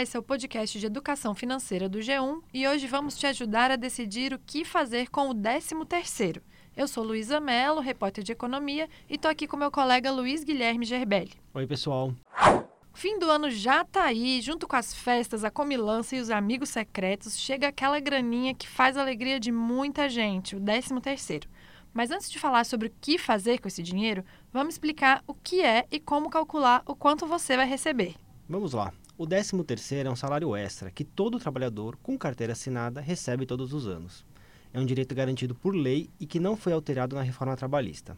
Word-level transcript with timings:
Olá, 0.00 0.04
esse 0.04 0.16
é 0.16 0.20
o 0.20 0.22
podcast 0.22 0.80
de 0.80 0.86
educação 0.86 1.34
financeira 1.34 1.86
do 1.86 1.98
G1 1.98 2.40
e 2.54 2.66
hoje 2.66 2.86
vamos 2.86 3.18
te 3.18 3.26
ajudar 3.26 3.70
a 3.70 3.76
decidir 3.76 4.32
o 4.32 4.38
que 4.38 4.64
fazer 4.64 5.10
com 5.10 5.28
o 5.28 5.34
13º. 5.34 6.40
Eu 6.74 6.88
sou 6.88 7.04
Luísa 7.04 7.38
Mello, 7.38 7.82
repórter 7.82 8.24
de 8.24 8.32
economia, 8.32 8.88
e 9.10 9.16
estou 9.16 9.30
aqui 9.30 9.46
com 9.46 9.58
meu 9.58 9.70
colega 9.70 10.10
Luiz 10.10 10.42
Guilherme 10.42 10.86
Gerbelli. 10.86 11.34
Oi, 11.52 11.66
pessoal. 11.66 12.14
O 12.94 12.96
fim 12.96 13.18
do 13.18 13.30
ano 13.30 13.50
já 13.50 13.84
tá 13.84 14.04
aí, 14.04 14.40
junto 14.40 14.66
com 14.66 14.74
as 14.74 14.94
festas, 14.94 15.44
a 15.44 15.50
comilança 15.50 16.16
e 16.16 16.20
os 16.20 16.30
amigos 16.30 16.70
secretos, 16.70 17.38
chega 17.38 17.68
aquela 17.68 18.00
graninha 18.00 18.54
que 18.54 18.66
faz 18.66 18.96
a 18.96 19.02
alegria 19.02 19.38
de 19.38 19.52
muita 19.52 20.08
gente, 20.08 20.56
o 20.56 20.60
13º. 20.62 21.44
Mas 21.92 22.10
antes 22.10 22.30
de 22.30 22.38
falar 22.38 22.64
sobre 22.64 22.88
o 22.88 22.92
que 23.02 23.18
fazer 23.18 23.58
com 23.58 23.68
esse 23.68 23.82
dinheiro, 23.82 24.24
vamos 24.50 24.76
explicar 24.76 25.22
o 25.26 25.34
que 25.34 25.60
é 25.60 25.84
e 25.90 26.00
como 26.00 26.30
calcular 26.30 26.82
o 26.86 26.96
quanto 26.96 27.26
você 27.26 27.54
vai 27.54 27.66
receber. 27.66 28.14
Vamos 28.48 28.72
lá. 28.72 28.94
O 29.20 29.26
13º 29.26 30.06
é 30.06 30.10
um 30.10 30.16
salário 30.16 30.56
extra 30.56 30.90
que 30.90 31.04
todo 31.04 31.38
trabalhador 31.38 31.94
com 32.02 32.16
carteira 32.16 32.54
assinada 32.54 33.02
recebe 33.02 33.44
todos 33.44 33.74
os 33.74 33.86
anos. 33.86 34.24
É 34.72 34.80
um 34.80 34.86
direito 34.86 35.14
garantido 35.14 35.54
por 35.54 35.74
lei 35.74 36.08
e 36.18 36.24
que 36.24 36.40
não 36.40 36.56
foi 36.56 36.72
alterado 36.72 37.14
na 37.14 37.20
reforma 37.20 37.54
trabalhista. 37.54 38.16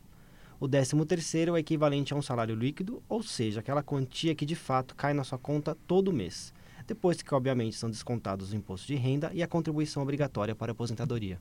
O 0.61 0.69
13º 0.69 1.57
é 1.57 1.59
equivalente 1.59 2.15
a 2.15 2.17
um 2.17 2.23
salário 2.23 2.55
líquido, 2.55 3.03
ou 3.09 3.21
seja, 3.21 3.59
aquela 3.59 3.83
quantia 3.83 4.33
que 4.33 4.47
de 4.47 4.55
fato 4.55 4.95
cai 4.95 5.13
na 5.13 5.25
sua 5.25 5.39
conta 5.39 5.77
todo 5.89 6.13
mês, 6.13 6.55
depois 6.87 7.21
que 7.21 7.35
obviamente 7.35 7.75
são 7.75 7.91
descontados 7.91 8.53
o 8.53 8.57
imposto 8.57 8.87
de 8.87 8.95
renda 8.95 9.33
e 9.35 9.43
a 9.43 9.49
contribuição 9.49 10.05
obrigatória 10.05 10.55
para 10.55 10.71
a 10.71 10.75
aposentadoria. 10.75 11.41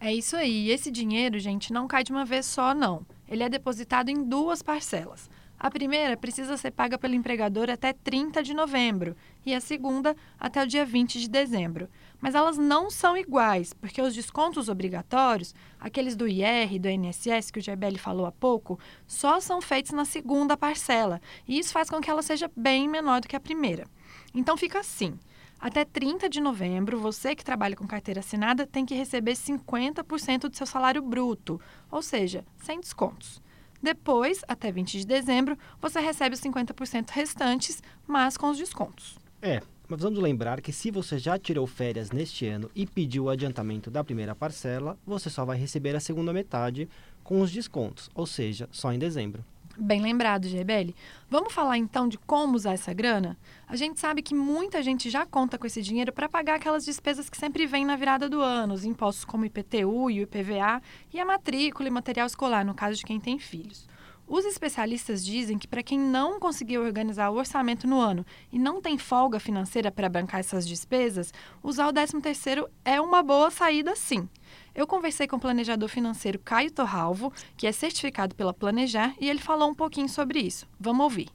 É 0.00 0.14
isso 0.14 0.34
aí. 0.34 0.70
Esse 0.70 0.90
dinheiro, 0.90 1.38
gente, 1.38 1.74
não 1.74 1.86
cai 1.86 2.04
de 2.04 2.10
uma 2.10 2.24
vez 2.24 2.46
só, 2.46 2.74
não. 2.74 3.04
Ele 3.28 3.42
é 3.42 3.50
depositado 3.50 4.08
em 4.08 4.24
duas 4.24 4.62
parcelas. 4.62 5.28
A 5.58 5.70
primeira 5.70 6.16
precisa 6.16 6.56
ser 6.56 6.72
paga 6.72 6.98
pelo 6.98 7.14
empregador 7.14 7.70
até 7.70 7.92
30 7.92 8.42
de 8.42 8.52
novembro 8.52 9.16
e 9.46 9.54
a 9.54 9.60
segunda 9.60 10.14
até 10.38 10.62
o 10.62 10.66
dia 10.66 10.84
20 10.84 11.20
de 11.20 11.28
dezembro. 11.28 11.88
Mas 12.20 12.34
elas 12.34 12.58
não 12.58 12.90
são 12.90 13.16
iguais, 13.16 13.72
porque 13.72 14.02
os 14.02 14.14
descontos 14.14 14.68
obrigatórios, 14.68 15.54
aqueles 15.78 16.16
do 16.16 16.28
IR 16.28 16.74
e 16.74 16.78
do 16.78 16.88
INSS 16.88 17.50
que 17.50 17.58
o 17.58 17.62
Gebelli 17.62 17.98
falou 17.98 18.26
há 18.26 18.32
pouco, 18.32 18.78
só 19.06 19.40
são 19.40 19.60
feitos 19.60 19.92
na 19.92 20.04
segunda 20.04 20.56
parcela, 20.56 21.20
e 21.46 21.58
isso 21.58 21.72
faz 21.72 21.88
com 21.88 22.00
que 22.00 22.10
ela 22.10 22.22
seja 22.22 22.50
bem 22.56 22.88
menor 22.88 23.20
do 23.20 23.28
que 23.28 23.36
a 23.36 23.40
primeira. 23.40 23.86
Então 24.34 24.56
fica 24.56 24.80
assim: 24.80 25.18
até 25.58 25.82
30 25.82 26.28
de 26.28 26.40
novembro, 26.40 27.00
você 27.00 27.34
que 27.34 27.44
trabalha 27.44 27.76
com 27.76 27.86
carteira 27.86 28.20
assinada 28.20 28.66
tem 28.66 28.84
que 28.84 28.94
receber 28.94 29.32
50% 29.32 30.48
do 30.48 30.56
seu 30.56 30.66
salário 30.66 31.00
bruto, 31.00 31.58
ou 31.90 32.02
seja, 32.02 32.44
sem 32.58 32.80
descontos. 32.80 33.42
Depois, 33.84 34.40
até 34.48 34.72
20 34.72 35.00
de 35.00 35.06
dezembro, 35.06 35.58
você 35.78 36.00
recebe 36.00 36.34
os 36.34 36.40
50% 36.40 37.10
restantes, 37.10 37.82
mas 38.06 38.34
com 38.34 38.48
os 38.48 38.56
descontos. 38.56 39.18
É, 39.42 39.60
mas 39.86 40.00
vamos 40.00 40.18
lembrar 40.20 40.62
que 40.62 40.72
se 40.72 40.90
você 40.90 41.18
já 41.18 41.38
tirou 41.38 41.66
férias 41.66 42.10
neste 42.10 42.46
ano 42.46 42.70
e 42.74 42.86
pediu 42.86 43.24
o 43.24 43.28
adiantamento 43.28 43.90
da 43.90 44.02
primeira 44.02 44.34
parcela, 44.34 44.98
você 45.06 45.28
só 45.28 45.44
vai 45.44 45.58
receber 45.58 45.94
a 45.94 46.00
segunda 46.00 46.32
metade 46.32 46.88
com 47.22 47.42
os 47.42 47.52
descontos, 47.52 48.08
ou 48.14 48.26
seja, 48.26 48.66
só 48.72 48.90
em 48.90 48.98
dezembro. 48.98 49.44
Bem 49.76 50.00
lembrado, 50.00 50.46
Gebeli. 50.46 50.94
Vamos 51.28 51.52
falar 51.52 51.76
então 51.76 52.06
de 52.06 52.16
como 52.16 52.54
usar 52.54 52.74
essa 52.74 52.92
grana? 52.92 53.36
A 53.66 53.74
gente 53.74 53.98
sabe 53.98 54.22
que 54.22 54.34
muita 54.34 54.80
gente 54.82 55.10
já 55.10 55.26
conta 55.26 55.58
com 55.58 55.66
esse 55.66 55.82
dinheiro 55.82 56.12
para 56.12 56.28
pagar 56.28 56.56
aquelas 56.56 56.84
despesas 56.84 57.28
que 57.28 57.36
sempre 57.36 57.66
vêm 57.66 57.84
na 57.84 57.96
virada 57.96 58.28
do 58.28 58.40
ano, 58.40 58.72
os 58.72 58.84
impostos 58.84 59.24
como 59.24 59.44
IPTU 59.44 60.10
e 60.10 60.20
o 60.20 60.22
IPVA 60.22 60.80
e 61.12 61.18
a 61.18 61.24
matrícula 61.24 61.88
e 61.88 61.90
material 61.90 62.26
escolar, 62.26 62.64
no 62.64 62.72
caso 62.72 62.98
de 62.98 63.04
quem 63.04 63.18
tem 63.18 63.36
filhos. 63.36 63.88
Os 64.26 64.44
especialistas 64.44 65.24
dizem 65.24 65.58
que 65.58 65.68
para 65.68 65.82
quem 65.82 65.98
não 65.98 66.40
conseguiu 66.40 66.82
organizar 66.82 67.30
o 67.30 67.36
orçamento 67.36 67.86
no 67.86 68.00
ano 68.00 68.24
e 68.52 68.58
não 68.58 68.80
tem 68.80 68.96
folga 68.96 69.38
financeira 69.38 69.90
para 69.90 70.08
bancar 70.08 70.40
essas 70.40 70.66
despesas, 70.66 71.32
usar 71.62 71.88
o 71.88 71.92
13º 71.92 72.66
é 72.84 73.00
uma 73.00 73.22
boa 73.22 73.50
saída 73.50 73.94
sim. 73.96 74.28
Eu 74.74 74.88
conversei 74.88 75.28
com 75.28 75.36
o 75.36 75.40
planejador 75.40 75.88
financeiro 75.88 76.36
Caio 76.38 76.72
Torralvo, 76.72 77.32
que 77.56 77.64
é 77.64 77.70
certificado 77.70 78.34
pela 78.34 78.52
Planejar, 78.52 79.14
e 79.20 79.30
ele 79.30 79.38
falou 79.38 79.70
um 79.70 79.74
pouquinho 79.74 80.08
sobre 80.08 80.40
isso. 80.40 80.66
Vamos 80.80 81.04
ouvir. 81.04 81.28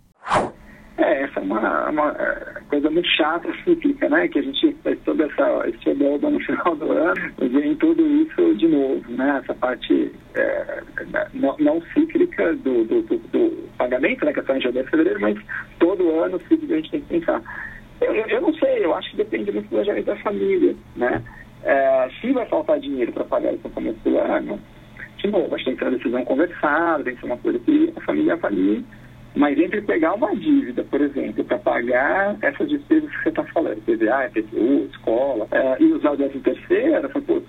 É, 0.98 1.24
essa 1.24 1.40
é 1.40 1.44
uma, 1.44 1.90
uma 1.90 2.12
é, 2.20 2.62
coisa 2.70 2.90
muito 2.90 3.08
chata, 3.08 3.48
cíclica, 3.64 4.10
né? 4.10 4.28
Que 4.28 4.40
a 4.40 4.42
gente 4.42 4.76
faz 4.84 5.00
toda 5.06 5.24
essa 5.24 5.70
esse 5.70 5.94
no 5.94 6.40
final 6.44 6.76
do 6.76 6.92
ano 6.92 7.14
vem 7.40 7.76
tudo 7.76 8.06
isso 8.06 8.56
de 8.56 8.68
novo, 8.68 9.10
né? 9.10 9.40
Essa 9.42 9.54
parte 9.54 10.12
é, 10.36 10.84
não, 11.34 11.56
não, 11.60 11.82
cíclica 11.94 12.54
do, 12.58 12.84
do, 12.84 13.02
do, 13.04 13.18
do, 13.18 13.70
pagamento, 13.78 14.26
né? 14.26 14.34
Que 14.34 14.42
é 14.42 14.44
só 14.44 14.54
em 14.54 14.62
janeiro 14.62 14.86
e 14.86 14.92
fevereiro, 14.92 15.22
mas 15.22 15.38
todo 15.80 16.20
ano 16.20 16.36
a 16.36 16.54
gente 16.76 16.92
tem 16.92 17.00
que 17.00 17.08
pensar. 17.08 17.42
Eu, 18.02 18.14
eu 18.14 18.42
não 18.42 18.54
sei, 18.56 18.84
eu 18.84 18.94
acho 18.94 19.12
que 19.12 19.18
depende 19.18 19.52
muito 19.54 19.68
do 19.68 19.70
planejamento 19.70 20.06
da 20.06 20.18
família, 20.18 20.76
né? 20.98 21.24
É, 21.70 22.10
se 22.20 22.32
vai 22.32 22.46
faltar 22.48 22.80
dinheiro 22.80 23.12
para 23.12 23.24
pagar 23.24 23.54
o 23.54 23.60
compromisso 23.60 24.00
do 24.04 24.18
ano, 24.18 24.60
de 25.18 25.28
novo, 25.28 25.54
acho 25.54 25.64
que 25.64 25.70
tem 25.70 25.76
que 25.76 25.80
ser 25.80 25.90
uma 25.90 25.98
decisão 25.98 26.26
conversada, 26.26 27.04
tem 27.04 27.14
que 27.14 27.20
ser 27.20 27.26
uma 27.28 27.38
coisa 27.38 27.60
que 27.60 27.94
a 27.96 28.02
família 28.02 28.34
avalie 28.34 28.86
mas 29.36 29.58
entre 29.60 29.82
pegar 29.82 30.16
uma 30.16 30.36
dívida, 30.36 30.84
por 30.84 31.02
exemplo, 31.02 31.44
para 31.44 31.60
pagar 31.60 32.36
essas 32.42 32.68
despesas 32.68 33.10
que 33.10 33.24
você 33.24 33.30
está 33.30 33.44
falando, 33.46 33.82
PVA, 33.86 34.28
IPTU, 34.28 34.90
escola, 34.92 35.48
é, 35.52 35.78
e 35.82 35.94
usar 35.94 36.12
o 36.12 36.18
décimo 36.18 36.42
terceiro, 36.42 37.10
pô, 37.22 37.42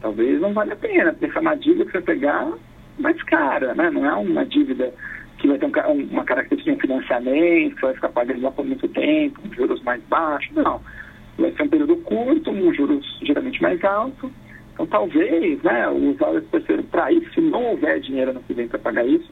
talvez 0.00 0.40
não 0.40 0.52
vale 0.52 0.72
a 0.72 0.76
pena, 0.76 1.12
porque 1.12 1.26
essa 1.26 1.38
é 1.38 1.42
uma 1.42 1.54
dívida 1.54 1.84
que 1.86 1.92
você 1.92 2.00
pegar 2.00 2.52
mais 2.98 3.22
cara, 3.22 3.74
né? 3.74 3.90
Não 3.90 4.04
é 4.04 4.14
uma 4.14 4.44
dívida 4.44 4.92
que 5.38 5.46
vai 5.46 5.58
ter 5.58 5.66
um, 5.66 6.08
uma 6.10 6.24
característica 6.24 6.72
de 6.72 6.76
um 6.76 6.80
financiamento, 6.80 7.76
que 7.76 7.82
vai 7.82 7.94
ficar 7.94 8.08
pagando 8.08 8.42
lá 8.42 8.50
por 8.50 8.66
muito 8.66 8.88
tempo, 8.88 9.40
com 9.40 9.54
juros 9.54 9.80
mais 9.82 10.02
baixos, 10.04 10.54
não. 10.54 10.80
Vai 11.38 11.52
ser 11.52 11.62
um 11.62 11.68
período 11.68 11.96
curto, 11.98 12.50
um 12.50 12.74
juros 12.74 13.18
geralmente 13.22 13.62
mais 13.62 13.82
alto. 13.84 14.30
Então, 14.72 14.86
talvez, 14.86 15.62
né, 15.62 15.88
usar 15.88 16.30
o 16.30 16.40
terceiro 16.42 16.82
para 16.84 17.12
isso, 17.12 17.32
se 17.32 17.40
não 17.40 17.64
houver 17.70 18.00
dinheiro 18.00 18.32
no 18.32 18.42
que 18.42 18.54
vem 18.54 18.68
para 18.68 18.78
pagar 18.78 19.06
isso, 19.06 19.30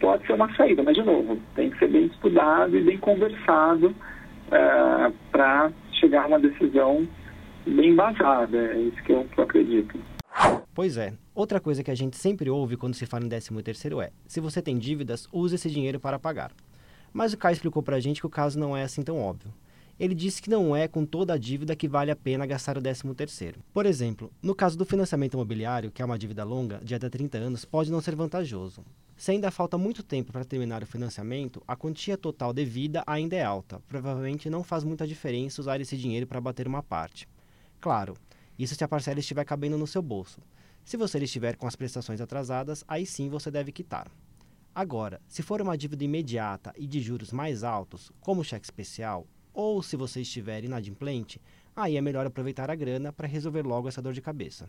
pode 0.00 0.26
ser 0.26 0.32
uma 0.32 0.52
saída, 0.54 0.82
mas 0.82 0.96
de 0.96 1.02
novo, 1.02 1.38
tem 1.54 1.70
que 1.70 1.78
ser 1.78 1.88
bem 1.88 2.06
estudado 2.06 2.76
e 2.76 2.82
bem 2.82 2.98
conversado 2.98 3.88
uh, 3.88 5.12
para 5.30 5.70
chegar 5.92 6.24
a 6.24 6.26
uma 6.26 6.40
decisão 6.40 7.06
bem 7.66 7.90
embasada. 7.90 8.56
É 8.56 8.78
isso 8.80 9.02
que 9.04 9.12
eu, 9.12 9.24
que 9.24 9.38
eu 9.38 9.44
acredito. 9.44 9.98
Pois 10.74 10.96
é. 10.96 11.12
Outra 11.34 11.60
coisa 11.60 11.82
que 11.82 11.90
a 11.90 11.94
gente 11.94 12.16
sempre 12.16 12.50
ouve 12.50 12.76
quando 12.76 12.94
se 12.94 13.06
fala 13.06 13.24
em 13.24 13.28
13 13.28 13.62
terceiro 13.62 14.00
é: 14.00 14.10
se 14.26 14.40
você 14.40 14.60
tem 14.60 14.76
dívidas, 14.76 15.28
use 15.32 15.54
esse 15.54 15.70
dinheiro 15.70 16.00
para 16.00 16.18
pagar. 16.18 16.50
Mas 17.12 17.32
o 17.32 17.38
Caio 17.38 17.54
explicou 17.54 17.82
para 17.82 17.96
a 17.96 18.00
gente 18.00 18.20
que 18.20 18.26
o 18.26 18.30
caso 18.30 18.58
não 18.58 18.76
é 18.76 18.82
assim 18.82 19.02
tão 19.02 19.20
óbvio. 19.20 19.52
Ele 19.98 20.14
disse 20.14 20.42
que 20.42 20.50
não 20.50 20.74
é 20.74 20.88
com 20.88 21.06
toda 21.06 21.34
a 21.34 21.38
dívida 21.38 21.76
que 21.76 21.86
vale 21.86 22.10
a 22.10 22.16
pena 22.16 22.46
gastar 22.46 22.76
o 22.76 22.82
13 22.82 23.14
terceiro. 23.14 23.60
Por 23.72 23.86
exemplo, 23.86 24.32
no 24.42 24.54
caso 24.54 24.76
do 24.76 24.84
financiamento 24.84 25.34
imobiliário, 25.34 25.90
que 25.90 26.02
é 26.02 26.04
uma 26.04 26.18
dívida 26.18 26.42
longa, 26.42 26.80
de 26.82 26.94
até 26.94 27.08
30 27.08 27.38
anos, 27.38 27.64
pode 27.64 27.92
não 27.92 28.00
ser 28.00 28.16
vantajoso. 28.16 28.84
Se 29.16 29.30
ainda 29.30 29.52
falta 29.52 29.78
muito 29.78 30.02
tempo 30.02 30.32
para 30.32 30.44
terminar 30.44 30.82
o 30.82 30.86
financiamento, 30.86 31.62
a 31.68 31.76
quantia 31.76 32.18
total 32.18 32.52
devida 32.52 33.04
ainda 33.06 33.36
é 33.36 33.44
alta. 33.44 33.80
Provavelmente 33.88 34.50
não 34.50 34.64
faz 34.64 34.82
muita 34.82 35.06
diferença 35.06 35.60
usar 35.60 35.80
esse 35.80 35.96
dinheiro 35.96 36.26
para 36.26 36.40
bater 36.40 36.66
uma 36.66 36.82
parte. 36.82 37.28
Claro, 37.80 38.14
isso 38.58 38.74
se 38.74 38.82
a 38.82 38.88
parcela 38.88 39.20
estiver 39.20 39.44
cabendo 39.44 39.78
no 39.78 39.86
seu 39.86 40.02
bolso. 40.02 40.40
Se 40.84 40.96
você 40.96 41.18
estiver 41.18 41.56
com 41.56 41.68
as 41.68 41.76
prestações 41.76 42.20
atrasadas, 42.20 42.84
aí 42.88 43.06
sim 43.06 43.28
você 43.28 43.50
deve 43.50 43.70
quitar. 43.70 44.10
Agora, 44.74 45.20
se 45.28 45.40
for 45.40 45.62
uma 45.62 45.78
dívida 45.78 46.02
imediata 46.02 46.74
e 46.76 46.84
de 46.84 47.00
juros 47.00 47.30
mais 47.30 47.62
altos, 47.62 48.10
como 48.20 48.40
o 48.40 48.44
cheque 48.44 48.66
especial, 48.66 49.24
ou 49.54 49.82
se 49.82 49.96
você 49.96 50.20
estiver 50.20 50.64
inadimplente, 50.64 51.40
aí 51.74 51.96
é 51.96 52.00
melhor 52.00 52.26
aproveitar 52.26 52.70
a 52.70 52.74
grana 52.74 53.12
para 53.12 53.28
resolver 53.28 53.62
logo 53.62 53.88
essa 53.88 54.02
dor 54.02 54.12
de 54.12 54.20
cabeça. 54.20 54.68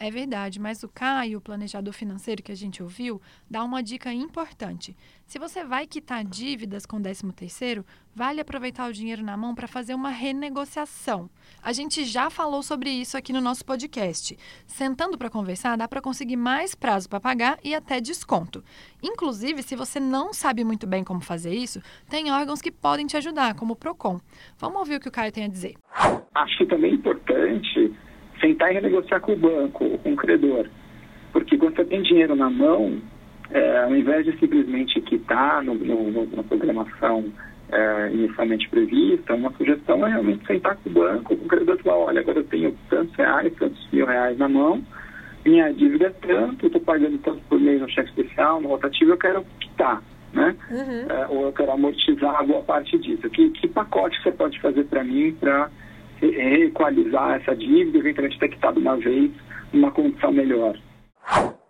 É 0.00 0.12
verdade, 0.12 0.60
mas 0.60 0.84
o 0.84 0.88
Caio, 0.88 1.38
o 1.38 1.40
planejador 1.40 1.92
financeiro 1.92 2.40
que 2.40 2.52
a 2.52 2.56
gente 2.56 2.80
ouviu, 2.80 3.20
dá 3.50 3.64
uma 3.64 3.82
dica 3.82 4.12
importante. 4.12 4.96
Se 5.26 5.40
você 5.40 5.64
vai 5.64 5.88
quitar 5.88 6.24
dívidas 6.24 6.86
com 6.86 7.02
13 7.02 7.32
terceiro, 7.32 7.84
vale 8.14 8.40
aproveitar 8.40 8.88
o 8.88 8.92
dinheiro 8.92 9.24
na 9.24 9.36
mão 9.36 9.56
para 9.56 9.66
fazer 9.66 9.94
uma 9.94 10.10
renegociação. 10.10 11.28
A 11.60 11.72
gente 11.72 12.04
já 12.04 12.30
falou 12.30 12.62
sobre 12.62 12.90
isso 12.90 13.16
aqui 13.16 13.32
no 13.32 13.40
nosso 13.40 13.64
podcast. 13.64 14.38
Sentando 14.68 15.18
para 15.18 15.28
conversar, 15.28 15.76
dá 15.76 15.88
para 15.88 16.00
conseguir 16.00 16.36
mais 16.36 16.76
prazo 16.76 17.08
para 17.08 17.18
pagar 17.18 17.58
e 17.64 17.74
até 17.74 18.00
desconto. 18.00 18.62
Inclusive, 19.02 19.64
se 19.64 19.74
você 19.74 19.98
não 19.98 20.32
sabe 20.32 20.62
muito 20.62 20.86
bem 20.86 21.02
como 21.02 21.20
fazer 21.20 21.54
isso, 21.54 21.82
tem 22.08 22.30
órgãos 22.30 22.62
que 22.62 22.70
podem 22.70 23.06
te 23.06 23.16
ajudar, 23.16 23.54
como 23.56 23.72
o 23.72 23.76
Procon. 23.76 24.20
Vamos 24.56 24.78
ouvir 24.78 24.94
o 24.94 25.00
que 25.00 25.08
o 25.08 25.12
Caio 25.12 25.32
tem 25.32 25.42
a 25.44 25.48
dizer. 25.48 25.74
Acho 26.36 26.66
também 26.66 26.94
importante 26.94 27.92
sentar 28.40 28.70
e 28.70 28.74
renegociar 28.74 29.20
com 29.20 29.32
o 29.32 29.36
banco, 29.36 29.98
com 29.98 30.12
o 30.12 30.16
credor. 30.16 30.66
Porque 31.32 31.56
quando 31.56 31.76
você 31.76 31.84
tem 31.84 32.02
dinheiro 32.02 32.34
na 32.34 32.50
mão, 32.50 33.00
é, 33.50 33.84
ao 33.84 33.94
invés 33.94 34.24
de 34.24 34.38
simplesmente 34.38 35.00
quitar 35.02 35.62
no, 35.62 35.74
no, 35.74 36.26
na 36.36 36.42
programação 36.42 37.24
é, 37.70 38.10
inicialmente 38.12 38.68
prevista, 38.68 39.34
uma 39.34 39.52
sugestão 39.52 40.06
é 40.06 40.10
realmente 40.10 40.46
sentar 40.46 40.76
com 40.76 40.90
o 40.90 40.92
banco, 40.92 41.36
com 41.36 41.44
o 41.44 41.48
credor 41.48 41.76
e 41.78 41.82
falar, 41.82 41.98
olha, 41.98 42.20
agora 42.20 42.38
eu 42.38 42.44
tenho 42.44 42.74
tantos 42.88 43.14
reais, 43.14 43.52
tantos 43.58 43.88
mil 43.92 44.06
reais 44.06 44.38
na 44.38 44.48
mão, 44.48 44.82
minha 45.44 45.72
dívida 45.72 46.06
é 46.06 46.26
tanto, 46.26 46.64
eu 46.64 46.68
estou 46.68 46.82
pagando 46.82 47.18
tanto 47.18 47.40
por 47.48 47.60
mês 47.60 47.80
no 47.80 47.88
cheque 47.88 48.08
especial, 48.10 48.60
no 48.60 48.68
rotativo, 48.68 49.12
eu 49.12 49.18
quero 49.18 49.44
quitar. 49.60 50.02
né? 50.32 50.54
Uhum. 50.70 51.16
É, 51.16 51.26
ou 51.28 51.46
eu 51.46 51.52
quero 51.52 51.72
amortizar 51.72 52.44
boa 52.46 52.62
parte 52.62 52.98
disso. 52.98 53.28
Que, 53.30 53.50
que 53.50 53.68
pacote 53.68 54.20
você 54.22 54.30
pode 54.30 54.60
fazer 54.60 54.84
para 54.84 55.04
mim 55.04 55.34
para 55.38 55.70
equalizar 56.26 57.40
essa 57.40 57.54
dívida, 57.54 57.98
eventualmente 57.98 58.38
ter 58.38 58.48
quitado 58.48 58.80
uma 58.80 58.96
vez 58.96 59.30
uma 59.72 59.90
condição 59.90 60.32
melhor? 60.32 60.78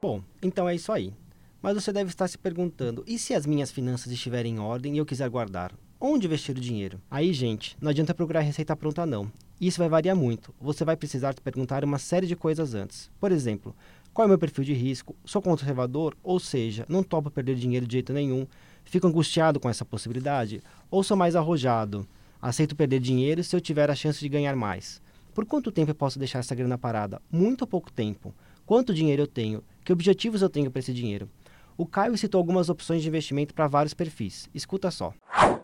Bom, 0.01 0.23
então 0.43 0.69
é 0.69 0.75
isso 0.75 0.93
aí. 0.93 1.13
Mas 1.61 1.75
você 1.75 1.93
deve 1.93 2.11
estar 2.11 2.29
se 2.29 2.39
perguntando: 2.39 3.05
e 3.07 3.19
se 3.19 3.35
as 3.35 3.47
minhas 3.47 3.71
finanças 3.71 4.13
estiverem 4.13 4.55
em 4.55 4.59
ordem 4.61 4.95
e 4.95 4.99
eu 4.99 5.07
quiser 5.07 5.29
guardar? 5.29 5.73
Onde 6.01 6.27
investir 6.27 6.57
o 6.57 6.61
dinheiro? 6.61 7.01
Aí, 7.11 7.33
gente, 7.33 7.77
não 7.81 7.91
adianta 7.91 8.15
procurar 8.15 8.41
receita 8.41 8.77
pronta 8.77 9.05
não. 9.05 9.31
Isso 9.61 9.81
vai 9.81 9.89
variar 9.89 10.15
muito. 10.15 10.55
Você 10.61 10.85
vai 10.85 10.97
precisar 10.97 11.35
te 11.35 11.41
perguntar 11.41 11.83
uma 11.83 11.99
série 11.99 12.29
de 12.29 12.37
coisas 12.37 12.73
antes. 12.73 13.11
Por 13.19 13.33
exemplo, 13.33 13.75
qual 14.15 14.25
é 14.25 14.27
o 14.27 14.29
meu 14.29 14.39
perfil 14.39 14.63
de 14.63 14.73
risco? 14.73 15.17
Sou 15.25 15.43
conservador? 15.43 16.17
Ou 16.23 16.39
seja, 16.39 16.87
não 16.89 17.03
topo 17.03 17.31
perder 17.31 17.57
dinheiro 17.57 17.85
de 17.85 17.95
jeito 17.95 18.13
nenhum? 18.13 18.47
Fico 18.85 19.09
angustiado 19.09 19.59
com 19.59 19.69
essa 19.69 19.85
possibilidade? 19.85 20.63
Ou 20.89 21.03
sou 21.03 21.17
mais 21.17 21.35
arrojado? 21.35 22.07
Aceito 22.41 22.77
perder 22.77 23.01
dinheiro 23.01 23.43
se 23.43 23.57
eu 23.57 23.61
tiver 23.61 23.91
a 23.91 23.97
chance 23.97 24.21
de 24.21 24.29
ganhar 24.29 24.55
mais. 24.55 25.03
Por 25.35 25.45
quanto 25.45 25.73
tempo 25.73 25.91
eu 25.91 25.95
posso 25.95 26.21
deixar 26.21 26.39
essa 26.39 26.55
grana 26.55 26.79
parada? 26.79 27.21
Muito 27.33 27.63
ou 27.63 27.67
pouco 27.67 27.91
tempo? 27.91 28.33
Quanto 28.65 28.95
dinheiro 28.95 29.23
eu 29.23 29.27
tenho? 29.27 29.63
Que 29.85 29.93
objetivos 29.93 30.41
eu 30.41 30.49
tenho 30.49 30.71
para 30.71 30.79
esse 30.79 30.95
dinheiro? 30.95 31.29
O 31.77 31.85
Caio 31.85 32.17
citou 32.17 32.39
algumas 32.39 32.69
opções 32.69 33.03
de 33.03 33.09
investimento 33.09 33.53
para 33.53 33.67
vários 33.67 33.93
perfis. 33.93 34.49
Escuta 34.55 34.91
só. 34.91 35.13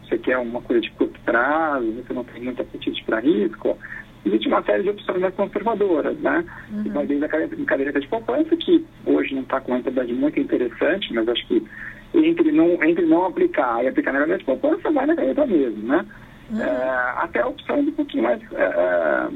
Você 0.00 0.18
quer 0.18 0.36
uma 0.38 0.60
coisa 0.62 0.82
de 0.82 0.90
curto 0.92 1.18
prazo, 1.20 1.92
você 1.92 2.12
não 2.12 2.24
tem 2.24 2.42
muito 2.42 2.60
apetite 2.60 3.04
para 3.04 3.20
risco, 3.20 3.78
existe 4.26 4.48
uma 4.48 4.62
série 4.64 4.82
de 4.82 4.90
opções 4.90 5.20
mais 5.20 5.34
conservadoras, 5.34 6.18
né? 6.18 6.44
Uhum. 6.72 6.92
Vai 6.92 7.06
desde 7.06 7.24
a 7.24 7.28
caderneta 7.28 8.00
de 8.00 8.08
poupança, 8.08 8.56
que 8.56 8.84
hoje 9.06 9.34
não 9.34 9.42
está 9.42 9.60
com 9.60 9.70
uma 9.70 9.76
rentabilidade 9.76 10.12
muito 10.12 10.40
interessante, 10.40 11.12
mas 11.12 11.28
acho 11.28 11.46
que 11.46 11.64
entre 12.14 12.50
não, 12.52 12.82
entre 12.82 13.06
não 13.06 13.26
aplicar 13.26 13.84
e 13.84 13.88
aplicar 13.88 14.12
na 14.12 14.20
caderneta 14.20 14.38
de 14.38 14.46
poupança, 14.46 14.90
vai 14.90 15.06
na 15.06 15.14
caderneta 15.14 15.46
mesmo, 15.46 15.82
né? 15.86 16.04
Uhum. 16.54 16.62
É, 16.62 17.14
até 17.16 17.44
opções 17.44 17.88
um 17.88 17.92
pouquinho 17.92 18.22
mais 18.22 18.40
é, 18.52 19.28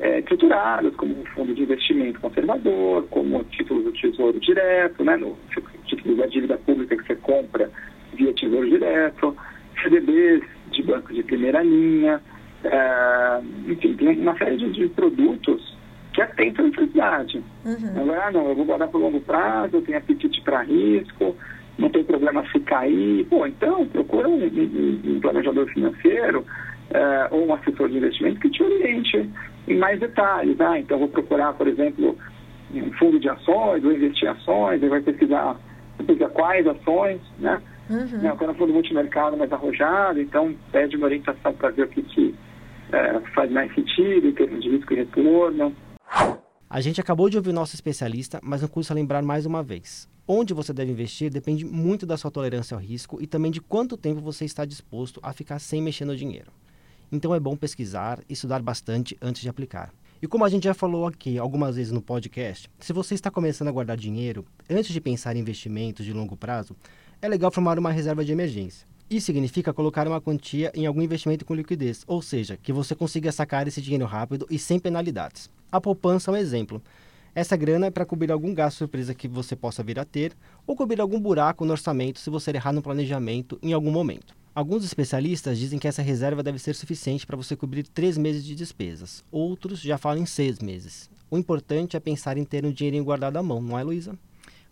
é, 0.00 0.18
estruturadas, 0.20 0.94
como 0.96 1.20
um 1.20 1.24
fundo 1.26 1.54
de 1.54 1.62
investimento 1.62 2.18
conservador, 2.20 3.06
como 3.10 3.44
títulos 3.44 3.84
do 3.84 3.92
Tesouro 3.92 4.40
Direto, 4.40 5.04
né, 5.04 5.16
no 5.16 5.36
títulos 5.84 6.16
da 6.16 6.26
dívida 6.26 6.56
pública 6.56 6.96
que 6.96 7.06
você 7.06 7.16
compra 7.16 7.70
via 8.14 8.32
Tesouro 8.32 8.68
Direto, 8.68 9.36
CDBs 9.82 10.42
de 10.70 10.82
bancos 10.82 11.14
de 11.14 11.22
primeira 11.22 11.62
linha, 11.62 12.20
é, 12.64 13.40
enfim, 13.66 13.94
tem 13.94 14.18
uma 14.20 14.36
série 14.38 14.56
de, 14.56 14.72
de 14.72 14.88
produtos 14.88 15.76
que 16.14 16.22
atendem 16.22 16.66
a 16.66 16.68
necessidade. 16.68 17.44
Uhum. 17.64 18.12
Ah, 18.14 18.30
não, 18.30 18.48
eu 18.48 18.54
vou 18.54 18.64
guardar 18.64 18.88
por 18.88 18.98
longo 18.98 19.20
prazo, 19.20 19.76
eu 19.76 19.82
tenho 19.82 19.98
apetite 19.98 20.40
para 20.40 20.62
risco, 20.62 21.36
não 21.80 21.88
tem 21.88 22.04
problema 22.04 22.44
se 22.52 22.60
cair. 22.60 23.24
Pô, 23.26 23.46
então 23.46 23.86
procura 23.86 24.28
um, 24.28 24.44
um, 24.44 25.00
um 25.04 25.20
planejador 25.20 25.66
financeiro 25.68 26.44
é, 26.90 27.28
ou 27.30 27.46
um 27.46 27.54
assessor 27.54 27.88
de 27.88 27.96
investimento 27.96 28.40
que 28.40 28.50
te 28.50 28.62
oriente 28.62 29.28
em 29.66 29.76
mais 29.76 29.98
detalhes. 29.98 30.56
Né? 30.56 30.80
Então, 30.80 30.98
vou 30.98 31.08
procurar, 31.08 31.54
por 31.54 31.66
exemplo, 31.66 32.16
um 32.74 32.92
fundo 32.92 33.18
de 33.18 33.28
ações, 33.28 33.82
vou 33.82 33.92
investir 33.92 34.28
em 34.28 34.32
ações, 34.32 34.82
ele 34.82 34.90
vai 34.90 35.00
pesquisar, 35.00 35.56
pesquisar 35.98 36.28
quais 36.28 36.66
ações, 36.66 37.20
né? 37.38 37.60
Uhum. 37.88 38.22
Não, 38.22 38.36
quando 38.36 38.50
é 38.50 38.52
um 38.52 38.56
fundo 38.56 38.72
multimercado 38.72 39.36
mais 39.36 39.52
arrojado, 39.52 40.20
então 40.20 40.54
pede 40.70 40.96
uma 40.96 41.06
orientação 41.06 41.52
para 41.52 41.70
ver 41.70 41.86
o 41.86 41.88
que, 41.88 42.02
que 42.02 42.34
é, 42.92 43.18
faz 43.34 43.50
mais 43.50 43.74
sentido 43.74 44.28
em 44.28 44.32
termos 44.32 44.62
de 44.62 44.70
risco 44.70 44.92
e 44.92 44.96
retorno. 44.96 45.74
A 46.72 46.80
gente 46.80 47.00
acabou 47.00 47.28
de 47.28 47.36
ouvir 47.36 47.52
nosso 47.52 47.74
especialista, 47.74 48.38
mas 48.44 48.62
não 48.62 48.68
custa 48.68 48.94
lembrar 48.94 49.24
mais 49.24 49.44
uma 49.44 49.60
vez. 49.60 50.08
Onde 50.24 50.54
você 50.54 50.72
deve 50.72 50.92
investir 50.92 51.28
depende 51.28 51.64
muito 51.64 52.06
da 52.06 52.16
sua 52.16 52.30
tolerância 52.30 52.76
ao 52.76 52.80
risco 52.80 53.20
e 53.20 53.26
também 53.26 53.50
de 53.50 53.60
quanto 53.60 53.96
tempo 53.96 54.20
você 54.20 54.44
está 54.44 54.64
disposto 54.64 55.18
a 55.20 55.32
ficar 55.32 55.58
sem 55.58 55.82
mexer 55.82 56.04
no 56.04 56.16
dinheiro. 56.16 56.52
Então 57.10 57.34
é 57.34 57.40
bom 57.40 57.56
pesquisar 57.56 58.20
e 58.28 58.34
estudar 58.34 58.62
bastante 58.62 59.18
antes 59.20 59.42
de 59.42 59.48
aplicar. 59.48 59.92
E 60.22 60.28
como 60.28 60.44
a 60.44 60.48
gente 60.48 60.62
já 60.62 60.72
falou 60.72 61.08
aqui 61.08 61.38
algumas 61.38 61.74
vezes 61.74 61.90
no 61.90 62.00
podcast, 62.00 62.70
se 62.78 62.92
você 62.92 63.16
está 63.16 63.32
começando 63.32 63.66
a 63.66 63.72
guardar 63.72 63.96
dinheiro, 63.96 64.46
antes 64.70 64.92
de 64.92 65.00
pensar 65.00 65.34
em 65.34 65.40
investimentos 65.40 66.06
de 66.06 66.12
longo 66.12 66.36
prazo, 66.36 66.76
é 67.20 67.26
legal 67.26 67.50
formar 67.50 67.80
uma 67.80 67.90
reserva 67.90 68.24
de 68.24 68.30
emergência. 68.30 68.86
Isso 69.10 69.26
significa 69.26 69.74
colocar 69.74 70.06
uma 70.06 70.20
quantia 70.20 70.70
em 70.72 70.86
algum 70.86 71.02
investimento 71.02 71.44
com 71.44 71.52
liquidez, 71.52 72.04
ou 72.06 72.22
seja, 72.22 72.56
que 72.56 72.72
você 72.72 72.94
consiga 72.94 73.32
sacar 73.32 73.66
esse 73.66 73.82
dinheiro 73.82 74.06
rápido 74.06 74.46
e 74.48 74.56
sem 74.56 74.78
penalidades. 74.78 75.50
A 75.72 75.80
poupança 75.80 76.30
é 76.30 76.34
um 76.34 76.36
exemplo. 76.36 76.80
Essa 77.34 77.56
grana 77.56 77.86
é 77.86 77.90
para 77.90 78.06
cobrir 78.06 78.30
algum 78.30 78.54
gasto 78.54 78.78
surpresa 78.78 79.12
que 79.12 79.26
você 79.26 79.56
possa 79.56 79.82
vir 79.82 79.98
a 79.98 80.04
ter 80.04 80.32
ou 80.64 80.76
cobrir 80.76 81.00
algum 81.00 81.18
buraco 81.18 81.64
no 81.64 81.72
orçamento 81.72 82.20
se 82.20 82.30
você 82.30 82.52
errar 82.52 82.72
no 82.72 82.82
planejamento 82.82 83.58
em 83.60 83.72
algum 83.72 83.90
momento. 83.90 84.32
Alguns 84.54 84.84
especialistas 84.84 85.58
dizem 85.58 85.80
que 85.80 85.88
essa 85.88 86.02
reserva 86.02 86.40
deve 86.40 86.60
ser 86.60 86.76
suficiente 86.76 87.26
para 87.26 87.36
você 87.36 87.56
cobrir 87.56 87.88
três 87.88 88.16
meses 88.16 88.44
de 88.44 88.54
despesas. 88.54 89.24
Outros 89.32 89.80
já 89.80 89.98
falam 89.98 90.22
em 90.22 90.26
seis 90.26 90.60
meses. 90.60 91.10
O 91.28 91.36
importante 91.36 91.96
é 91.96 92.00
pensar 92.00 92.38
em 92.38 92.44
ter 92.44 92.64
um 92.64 92.70
dinheirinho 92.70 93.04
guardado 93.04 93.38
à 93.38 93.42
mão, 93.42 93.60
não 93.60 93.76
é, 93.76 93.82
Luísa? 93.82 94.16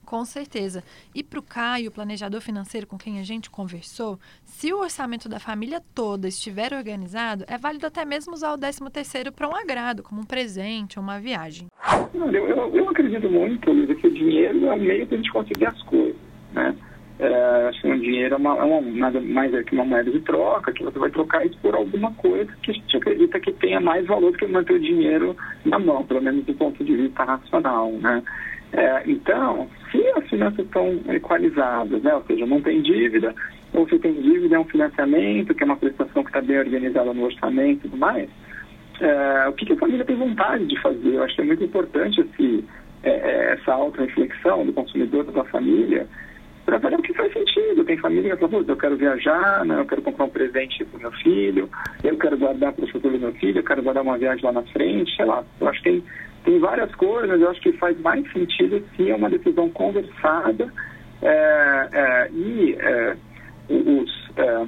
Com 0.09 0.25
certeza. 0.25 0.83
E 1.15 1.23
para 1.23 1.39
o 1.39 1.43
Caio, 1.43 1.91
planejador 1.91 2.41
financeiro 2.41 2.87
com 2.87 2.97
quem 2.97 3.21
a 3.21 3.23
gente 3.23 3.51
conversou, 3.51 4.19
se 4.43 4.73
o 4.73 4.79
orçamento 4.79 5.29
da 5.29 5.39
família 5.39 5.83
toda 5.95 6.27
estiver 6.27 6.73
organizado, 6.73 7.45
é 7.47 7.59
válido 7.59 7.87
até 7.87 8.07
mesmo 8.07 8.33
usar 8.33 8.55
o 8.55 8.57
13 8.57 8.91
terceiro 8.91 9.31
para 9.31 9.47
um 9.47 9.55
agrado, 9.55 10.03
como 10.03 10.23
um 10.23 10.25
presente 10.25 10.99
ou 10.99 11.03
uma 11.03 11.21
viagem. 11.21 11.69
Eu, 12.15 12.75
eu, 12.75 12.89
acredito 12.89 13.29
muito, 13.29 13.71
Luísa, 13.71 13.95
que 13.97 14.07
o 14.07 14.11
dinheiro 14.11 14.65
é 14.65 14.75
o 14.75 14.81
meio 14.81 15.07
para 15.07 15.15
a 15.15 15.19
gente 15.19 15.31
conseguir 15.31 15.67
as 15.67 15.83
coisas, 15.83 16.17
né? 16.55 16.75
É, 17.19 17.69
assim, 17.69 17.93
o 17.93 18.01
dinheiro 18.01 18.35
é, 18.35 18.39
uma, 18.39 18.57
é 18.57 18.65
uma, 18.65 18.81
nada 18.81 19.21
mais 19.21 19.53
é 19.53 19.63
que 19.63 19.75
uma 19.75 19.85
moeda 19.85 20.11
de 20.11 20.21
troca, 20.21 20.73
que 20.73 20.85
você 20.85 20.99
vai 20.99 21.11
trocar 21.11 21.45
isso 21.45 21.59
por 21.61 21.75
alguma 21.75 22.15
coisa 22.15 22.51
que 22.63 22.71
a 22.71 22.75
gente 22.75 22.97
acredita 22.97 23.39
que 23.41 23.53
tenha 23.53 23.79
mais 23.79 24.07
valor 24.07 24.33
do 24.33 24.39
que 24.39 24.47
manter 24.47 24.73
o 24.73 24.81
dinheiro 24.81 25.37
na 25.67 25.79
mão, 25.79 26.03
pelo 26.07 26.23
menos 26.23 26.47
do 26.47 26.55
ponto 26.55 26.83
de 26.83 26.97
vista 26.97 27.25
racional, 27.25 27.93
né? 27.93 28.23
É, 28.73 29.03
então, 29.07 29.69
se 29.91 29.98
finanças 30.39 30.65
estão 30.65 31.01
equalizadas, 31.09 32.03
né, 32.03 32.15
ou 32.15 32.23
seja, 32.25 32.47
não 32.47 32.61
tem 32.61 32.81
dívida, 32.81 33.35
ou 33.73 33.89
se 33.89 33.99
tem 33.99 34.15
dívida 34.15 34.57
é 34.57 34.59
um 34.59 34.65
financiamento, 34.65 35.55
que 35.55 35.63
é 35.63 35.67
uma 35.67 35.77
prestação 35.77 36.23
que 36.23 36.31
está 36.31 36.41
bem 36.41 36.59
organizada 36.59 37.13
no 37.13 37.25
orçamento 37.25 37.81
e 37.81 37.91
tudo 37.91 37.97
mais, 37.97 38.29
é, 39.01 39.49
o 39.49 39.53
que, 39.53 39.67
que, 39.67 39.73
a 39.73 39.77
família 39.77 40.05
tem 40.05 40.17
vontade 40.17 40.65
de 40.67 40.81
fazer? 40.81 41.15
Eu 41.15 41.23
acho 41.23 41.35
que 41.35 41.41
é 41.41 41.45
muito 41.45 41.63
importante 41.63 42.21
esse, 42.21 42.65
é, 43.03 43.11
é 43.11 43.53
essa 43.55 43.73
auto-reflexão 43.73 44.65
do 44.65 44.73
consumidor, 44.73 45.25
da 45.25 45.45
família, 45.45 46.07
ver 46.77 46.99
o 46.99 47.03
que 47.03 47.15
faz 47.15 47.33
sentido. 47.33 47.85
Tem 47.85 47.97
família 47.97 48.37
que 48.37 48.47
fala, 48.47 48.65
eu 48.69 48.77
quero 48.77 48.97
viajar, 48.97 49.65
né, 49.65 49.81
eu 49.81 49.87
quero 49.87 50.03
comprar 50.03 50.27
um 50.27 50.31
presente 50.31 50.85
para 50.85 50.99
o 50.99 51.01
meu 51.01 51.13
filho, 51.13 51.71
eu 52.05 52.19
quero 52.19 52.37
guardar 52.37 52.75
para 52.75 52.85
o 52.85 52.89
futuro 52.89 53.17
do 53.17 53.21
meu 53.21 53.33
filho, 53.35 53.61
eu 53.61 53.65
quero 53.65 53.83
guardar 53.83 54.03
uma 54.03 54.19
viagem 54.19 54.45
lá 54.45 54.53
na 54.53 54.63
frente, 54.65 55.17
sei 55.17 55.25
lá. 55.25 55.43
Eu 55.59 55.69
acho 55.69 55.83
que 55.83 55.91
tem 55.91 56.05
tem 56.49 56.59
várias 56.59 56.95
coisas, 56.95 57.41
eu 57.41 57.51
acho 57.51 57.61
que 57.61 57.73
faz 57.73 58.01
mais 58.01 58.31
sentido 58.33 58.83
se 58.97 59.11
é 59.11 59.15
uma 59.15 59.29
decisão 59.29 59.69
conversada 59.69 60.73
é, 61.21 61.89
é, 61.93 62.31
e 62.33 62.75
é, 62.79 63.17
os, 63.69 64.31
é, 64.37 64.67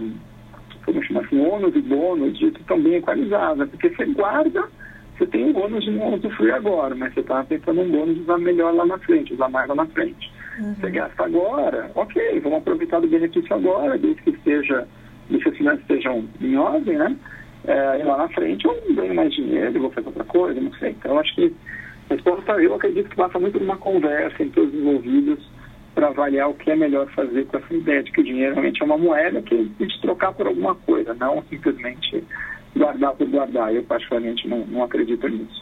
como 0.85 1.03
chama 1.05 1.21
assim, 1.21 1.41
ônus 1.41 1.75
e 1.75 1.81
bônus 1.81 2.39
disso 2.39 2.59
estão 2.61 2.79
bem 2.79 2.97
equalizados, 2.97 3.69
porque 3.71 3.89
você 3.89 4.05
guarda, 4.07 4.69
você 5.17 5.27
tem 5.27 5.47
um 5.47 5.53
bônus 5.55 5.83
de 5.85 5.91
não 5.91 6.15
usufruir 6.15 6.55
agora, 6.55 6.95
mas 6.95 7.15
você 7.15 7.21
está 7.21 7.43
pensando 7.45 7.81
um 7.81 7.91
bônus 7.91 8.17
de 8.17 8.23
usar 8.23 8.39
melhor 8.39 8.75
lá 8.75 8.85
na 8.85 8.99
frente, 8.99 9.33
usar 9.33 9.49
mais 9.49 9.69
lá 9.69 9.75
na 9.75 9.87
frente. 9.87 10.31
Uhum. 10.61 10.75
Você 10.75 10.91
gasta 10.91 11.25
agora, 11.25 11.91
ok, 11.95 12.41
vamos 12.41 12.59
aproveitar 12.59 13.01
do 13.01 13.09
benefício 13.09 13.55
agora, 13.55 13.97
desde 13.99 14.23
que 14.23 14.31
esteja, 14.31 14.87
desde 15.29 15.45
que 15.45 15.51
as 15.51 15.57
finanças 15.57 15.81
estejam 15.81 16.25
em 16.41 16.57
ordem, 16.57 16.97
né? 16.97 17.17
é, 17.65 18.01
e 18.01 18.03
lá 18.03 18.17
na 18.17 18.29
frente 18.29 18.65
eu 18.65 18.95
ganho 18.95 19.15
mais 19.15 19.33
dinheiro, 19.35 19.81
vou 19.81 19.91
fazer 19.91 20.07
outra 20.07 20.25
coisa, 20.25 20.61
não 20.61 20.73
sei. 20.75 20.91
Então, 20.91 21.19
acho 21.19 21.35
que 21.35 21.55
a 22.09 22.15
resposta, 22.15 22.53
eu 22.53 22.75
acredito 22.75 23.09
que 23.09 23.17
passa 23.17 23.39
muito 23.39 23.59
numa 23.61 23.77
conversa 23.77 24.43
entre 24.43 24.61
os 24.61 24.75
envolvidos 24.75 25.39
para 25.95 26.09
avaliar 26.09 26.49
o 26.49 26.55
que 26.55 26.71
é 26.71 26.77
melhor 26.77 27.09
fazer 27.11 27.47
com 27.47 27.59
essa 27.59 27.75
ideia 27.75 28.03
de 28.03 28.11
que 28.13 28.21
o 28.21 28.25
dinheiro 28.25 28.55
realmente 28.55 28.83
é 28.83 28.85
uma 28.85 28.97
moeda 28.97 29.43
que 29.43 29.55
a 29.55 29.83
gente 29.83 30.01
trocar 30.01 30.33
por 30.33 30.47
alguma 30.47 30.75
coisa, 30.75 31.13
não 31.15 31.43
simplesmente 31.51 32.25
guardar 32.77 33.13
por 33.15 33.29
guardar. 33.29 33.75
Eu, 33.75 33.83
particularmente, 33.83 34.49
não, 34.49 34.67
não 34.67 34.85
acredito 34.85 35.29
nisso. 35.29 35.61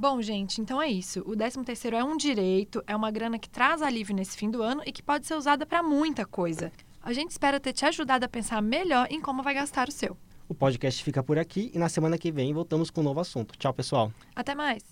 Bom, 0.00 0.22
gente, 0.22 0.60
então 0.60 0.80
é 0.80 0.86
isso. 0.86 1.22
O 1.22 1.32
13º 1.32 1.92
é 1.92 2.04
um 2.04 2.16
direito, 2.16 2.80
é 2.86 2.94
uma 2.94 3.10
grana 3.10 3.36
que 3.36 3.50
traz 3.50 3.82
alívio 3.82 4.14
nesse 4.14 4.36
fim 4.36 4.48
do 4.48 4.62
ano 4.62 4.80
e 4.86 4.92
que 4.92 5.02
pode 5.02 5.26
ser 5.26 5.34
usada 5.34 5.66
para 5.66 5.82
muita 5.82 6.24
coisa. 6.24 6.70
A 7.02 7.12
gente 7.12 7.32
espera 7.32 7.58
ter 7.58 7.72
te 7.72 7.84
ajudado 7.84 8.24
a 8.24 8.28
pensar 8.28 8.62
melhor 8.62 9.08
em 9.10 9.20
como 9.20 9.42
vai 9.42 9.54
gastar 9.54 9.88
o 9.88 9.92
seu. 9.92 10.16
O 10.48 10.54
podcast 10.54 11.02
fica 11.02 11.20
por 11.20 11.36
aqui 11.36 11.72
e 11.74 11.78
na 11.80 11.88
semana 11.88 12.16
que 12.16 12.30
vem 12.30 12.54
voltamos 12.54 12.90
com 12.90 13.00
um 13.00 13.04
novo 13.04 13.18
assunto. 13.18 13.58
Tchau, 13.58 13.74
pessoal. 13.74 14.12
Até 14.36 14.54
mais. 14.54 14.84